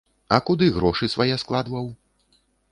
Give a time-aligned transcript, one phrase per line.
[0.37, 1.87] А куды грошы свае складваў?